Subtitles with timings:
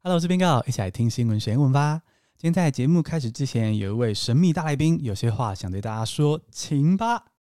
[0.00, 2.02] Hello，我是编告，一起来听新闻学英文吧。
[2.36, 7.32] 今天在节目开始之前，有一位神秘大来宾，有些话想对大家说，请吧。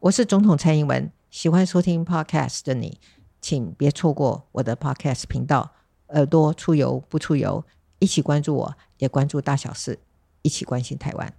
[0.00, 2.98] 我是总统蔡英文，喜欢收听 Podcast 的你，
[3.42, 5.72] 请别错过我的 Podcast 频道。
[6.08, 7.62] 耳朵出游不出游，
[7.98, 10.00] 一起关注我，也关注大小事，
[10.40, 11.34] 一起关心台湾。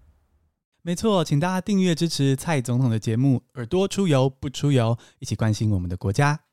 [0.84, 3.42] 没错，请大家订阅支持蔡总统的节目。
[3.56, 6.45] 耳朵出游不出游，一起关心我们的国家。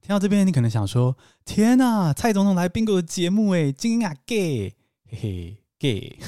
[0.00, 4.74] 听到这边，你可能想说：“天哪，蔡总统来宾哥的节目诶，惊讶 gay，
[5.08, 6.18] 嘿嘿 gay。”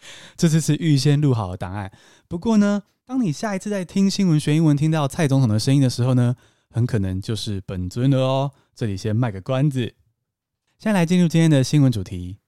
[0.36, 1.90] 这次是预先录好的档案。
[2.28, 6.36] 不过呢，当你下一次在听新闻学英文听到蔡总统的声音的时候呢，
[6.70, 8.50] 很可能就是本尊了哦。
[8.74, 9.80] 这里先卖个关子。
[10.78, 12.38] 现在来进入今天的新闻主题。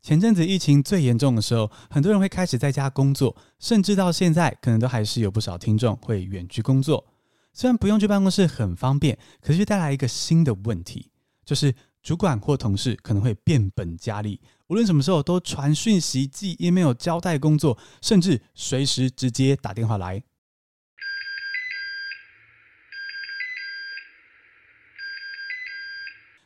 [0.00, 7.04] 前阵子疫情最严重的时候，很多人会开始在家工作，甚至到现在，可能都还是有不少听众会远距工作。
[7.52, 11.10] 虽然不用去办公室很方便，可是带来一个新的问题，
[11.44, 20.22] 就是主管或同事可能会变本加厉，无论什么时候都传讯息、寄 email 交代工作，甚至随时直接打电话来。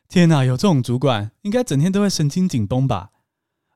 [0.08, 3.10] 天哪，有这种主管，应该整天都会神经紧绷吧？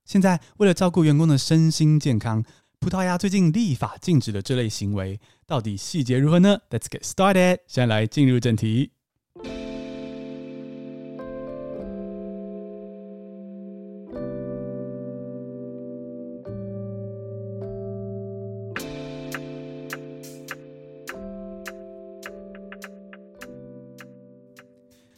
[0.04, 2.44] 现在为了照顾员工的身心健康。
[2.86, 7.58] 葡萄牙最近立法禁止了这类行为，到底细节如何呢？Let's get started。
[7.66, 8.92] 先来进入正题。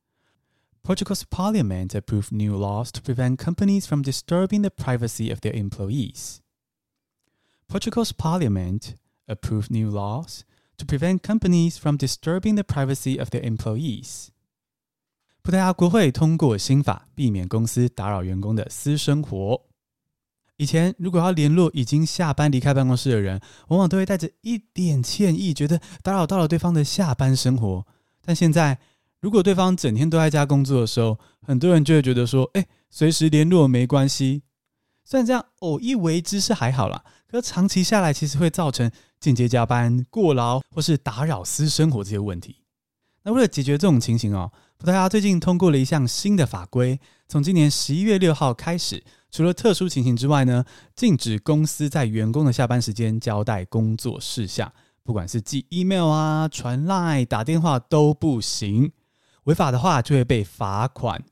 [0.82, 6.38] Portugal's parliament approved new laws to prevent companies from disturbing the privacy of their employees.
[7.68, 8.94] Portugal's parliament
[9.26, 10.40] approved new laws
[10.78, 14.28] to prevent companies from disturbing the privacy of their employees.
[15.42, 19.66] 葡萄牙国会通过新法，避免公司打扰员工的私生活。
[20.56, 27.86] 以前，如果要联络已经下班离开办公室的人，往往都会带着一点歉意，觉得打扰到了对方的下班生活。
[28.24, 28.78] 但现在，
[29.23, 31.17] 如果对方整天都在家工作的时候，
[31.47, 34.43] 很多人就会觉得说：“哎，随时联络没关系。”
[35.05, 38.91] 虽然这样偶一为之是还好啦，可长期下来其实会造成
[39.21, 42.57] 间接加班、过劳或是打扰私生活这些问题。
[43.23, 49.01] 那为了解决这种情形哦，葡萄牙最近通过了一项新的法规，从今年十一月六号开始，
[49.31, 50.65] 除了特殊情形之外呢，
[50.97, 54.69] 禁止公司在员工的下班时间交代工作事项，
[55.01, 58.91] 不管是寄 email 啊、传 line、打电话都不行。
[59.43, 61.23] 违法的话就会被罚款。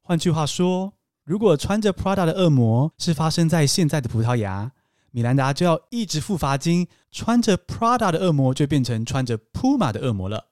[0.00, 0.92] 换句话说，
[1.24, 4.72] 如果穿着 Prada 的恶魔是发生在现在的葡萄牙，
[5.10, 10.46] 米兰达就要一直付罚金；穿着 Prada 的恶魔就变成穿着 Puma 的恶魔了。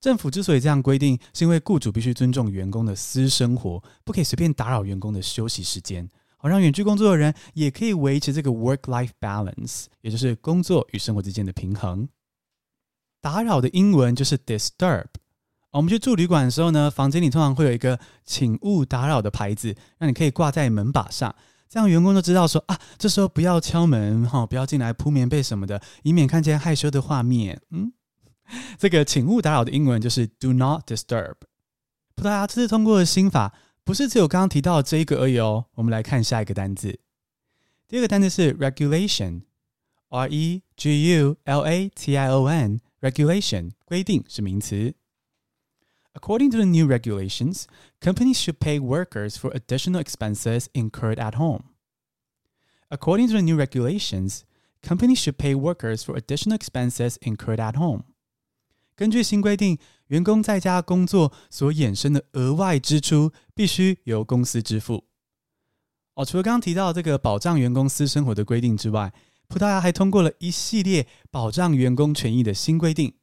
[0.00, 6.08] 政府之所以这样规定，是因为雇主必须尊重员工的私生活，不可以随便打扰员工的休息时间，
[6.38, 12.08] 好让远距工作的人也可以维持这个 work-life balance，也就是工作与生活之间的平衡。
[13.20, 15.04] 打扰的英文就是 disturb。
[15.72, 21.32] 我们去住旅馆的时候呢，房间里通常会有一个“请勿打扰”的牌子，让你可以挂在门把上，
[21.68, 27.60] 这样员工都知道说啊，这时候不要敲门哈，不要进来铺棉被什么的，以免看见害羞的画面。
[27.70, 27.92] 嗯，
[28.78, 31.34] 这个“请勿打扰”的英文就是 “Do not disturb”。
[32.16, 33.54] 葡萄牙这次通过的新法，
[33.84, 35.66] 不是只有刚刚提到的这一个而已哦。
[35.76, 36.98] 我们来看下一个单字，
[37.86, 44.96] 第二个单字是 “regulation”，R E G U L A T I O N，regulation 规定是名词。
[46.13, 47.65] According to the new regulations,
[47.99, 51.63] companies should pay workers for additional expenses incurred at home.
[52.89, 54.43] According to the new regulations,
[54.81, 58.03] companies should pay workers for additional expenses incurred at home.
[58.95, 59.77] 根据新规定，
[60.07, 65.03] 员工在家工作所衍生的额外支出必须由公司支付。
[66.13, 69.11] 哦，除了刚刚提到这个保障员工私生活的规定之外，
[69.49, 73.13] 葡萄牙还通过了一系列保障员工权益的新规定。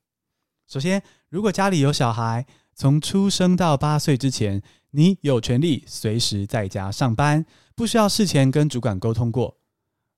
[0.66, 2.46] 首先，如果家里有小孩，
[2.77, 7.44] 从出生到八岁之前，你有权利随时在家上班，
[7.75, 9.57] 不需要事前跟主管沟通过。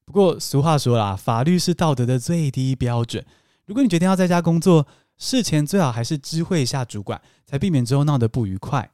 [0.04, 3.26] 不过俗话说啦，法律是道德的最低标准。
[3.66, 4.86] 如果你决定要在家工作，
[5.18, 8.92] 事前最好还是知会一下主管，才避免之后闹得不愉快。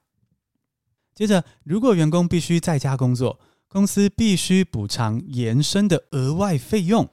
[1.15, 7.09] 接着，如果员工必须在家工作，公司必须补偿延伸的额外费用。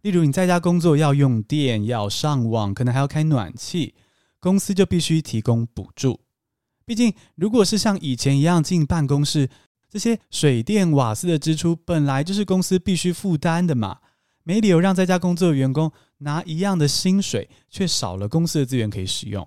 [0.00, 3.94] 例如，你在家工作要用电、要上网，可能还要开暖气。
[4.42, 6.18] 公司就必须提供补助，
[6.84, 9.48] 毕竟如果是像以前一样进办公室，
[9.88, 13.98] 这些水电瓦斯的支出本来就是公司必须负担的嘛，
[14.42, 19.46] 没理由让在家工作的员工拿一样的薪水，却少了公司的资源可以使用。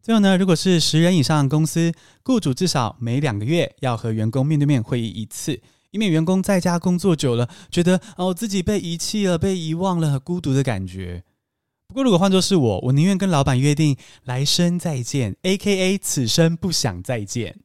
[0.00, 1.92] 最后呢，如果是十人以上的公司，
[2.24, 5.60] 雇主至少每两个月要和员工面对面会议一次，
[5.90, 11.22] 以免员工在家工作久了，觉得哦自己被遗弃了、被遗忘了、孤独的感觉。
[11.88, 17.60] 不过如果换作是我，我宁愿跟老板约定来生再见，AKA 此生不想再见。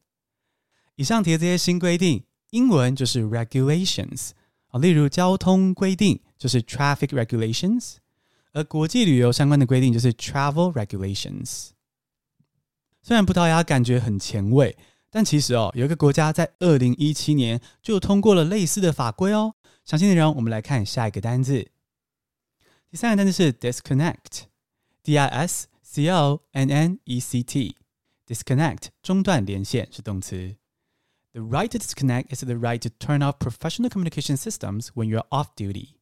[0.95, 4.29] 以上提的这些新规定，英文就是 regulations
[4.67, 7.95] 啊，例如交通规定就是 traffic regulations，
[8.53, 11.69] 而国际旅游相关的规定就是 travel regulations。
[13.01, 14.77] 虽然葡萄牙感觉很前卫，
[15.09, 19.55] 但其实哦，有一个国家在二零一七年就通过了类似的法规哦。
[19.83, 21.67] 详细内容我们来看下一个单字。
[22.90, 30.56] 第三个单字是 disconnect，d i s c o n n e c t，disconnect 中断连线是动词。
[31.32, 35.48] The right to disconnect is the right to turn off professional communication systems when you're off
[35.54, 35.96] duty.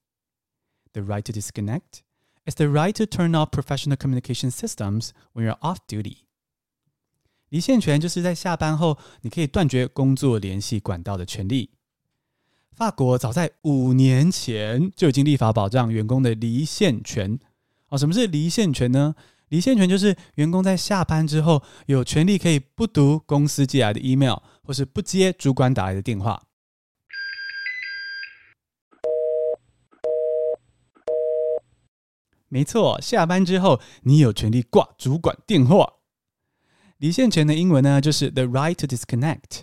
[0.92, 2.02] The right to disconnect
[2.44, 6.18] is the right to turn off professional communication systems when you're off duty.
[7.48, 11.70] 离线权就是在下班后，你可以断绝工作联系管道的权利。
[12.75, 17.39] 法国早在五年前就已经立法保障员工的离线权。
[17.89, 19.15] 哦，什么是离线权呢？
[19.49, 26.43] 离线权就是员工在下班之后，有权利可以不读公司寄来的 email，或是不接主管打来的电话。
[32.47, 35.95] 没错，下班之后你有权利挂主管电话。
[36.97, 39.61] 离线权的英文呢，就是 the right to disconnect。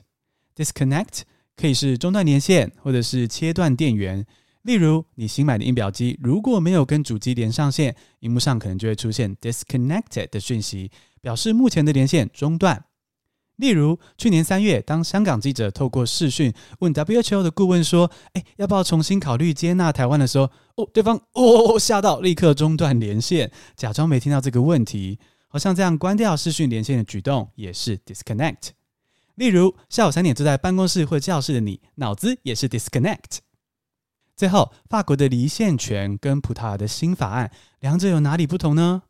[0.55, 1.23] disconnect
[1.57, 4.25] 可以是中断连线，或者是切断电源。
[4.63, 12.85] 例如，你新买的印表机如果没有跟主机连上线，荧幕上可能就会出现 disconnected 的讯息，表示目前的连线中断。
[13.57, 25.19] 例如，去年三月，当香港记者透过视讯问 WHO 的顾问说：“哎，要不要重新考虑接纳台湾的时候？”哦，对方哦吓到，立刻中断连线，假装没听到这个问题。
[25.49, 28.73] 好像这样关掉视讯连线的举动也是 disconnect。
[29.37, 33.39] 例如，下午三点坐在办公室或教室的你，脑子也是 disconnect。
[34.35, 37.51] 最后，法国的离线权跟葡萄牙的新法案，
[37.81, 39.03] 两者有哪里不同呢？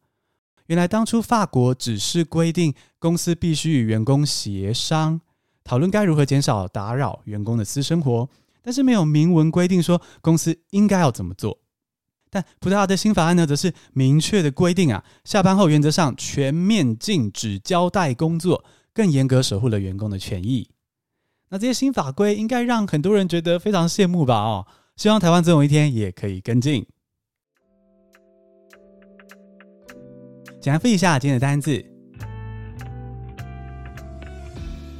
[0.67, 5.21] 原来当初法国只是规定公司必须与员工协商，
[5.63, 8.29] 讨论该如何减少打扰员工的私生活，
[8.63, 11.61] 但是没有明文规定说公司应该要怎么做。
[12.31, 18.65] 但葡萄牙的新法案呢，则是明确的规定啊，下班后原则上全面禁止交代工作，
[18.97, 20.71] 更严格守护了员工的权益。
[21.51, 24.37] 那这些新法规应该让很多人觉得非常羡慕吧？
[24.37, 24.67] 哦，
[24.97, 26.87] 希望台湾总有一天也可以跟进。
[30.59, 31.85] 简单复习一下今天的单字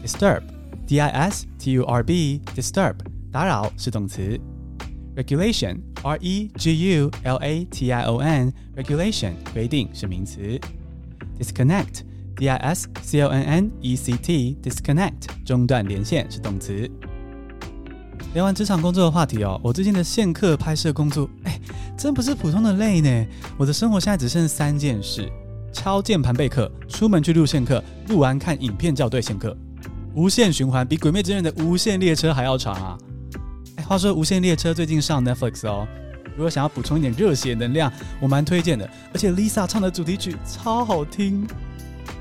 [0.05, 2.97] ：disturb，d i s t u r b，disturb
[3.33, 4.39] 打扰是动词。
[5.17, 10.61] regulation r e g u l a t i o n regulation 规定是名词
[11.41, 12.03] ，disconnect
[12.37, 16.89] d i s c o n n e c t disconnect 中断连线是动词。
[18.35, 21.59] 聊完职场工作的话题哦，我最近的线课拍摄工作，哎，
[21.97, 23.27] 真不是普通的累呢。
[23.57, 25.31] 我的生活现在只剩三件事：
[25.73, 29.57] 敲键盘备课、出门去录线课、录完看影片校对线课，
[30.15, 32.99] 无限循环，比《鬼灭之刃》的无限列车还要长啊！
[33.77, 35.89] 哎话说《无限列车》最近上 Netflix 哦，
[36.37, 37.91] 如果想要补充一点热血能量，
[38.21, 38.87] 我蛮推荐的。
[39.15, 41.47] 而且 Lisa 唱的主题曲超好听。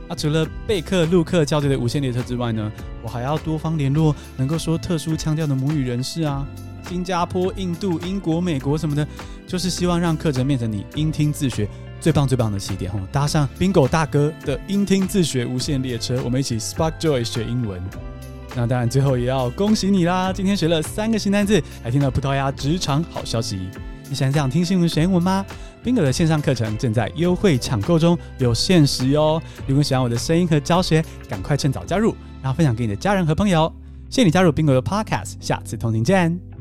[0.08, 2.72] 啊，除了备课、录课校对的《无限列车》之外呢，
[3.02, 6.46] 我还要多方联络能够说特殊腔调的母语人士啊，
[6.88, 9.08] 新加坡、印度、英国、美国什么的，
[9.48, 11.68] 就是希望让课程变成你音听自学
[12.00, 13.00] 最棒最棒的起点哦。
[13.12, 17.82] 搭上 Bingo 大哥的音听自学无限列车，我们一起 Spark Joy 学英文。
[18.56, 20.32] 那当然，最后也要恭喜你啦！
[20.32, 23.70] 今天学了三个新单字，还听到葡萄牙职场好消息。
[24.08, 25.46] 你想想听新闻学英文吗
[25.84, 29.42] 冰哥的线上课程正在优惠抢购中，有限时哟！
[29.68, 33.72] 如果你喜欢我的声音和教学，赶快趁早加入，然后分享给你的家人和朋友。
[34.10, 36.55] 谢谢你加入冰哥的 Podcast，下次同频见。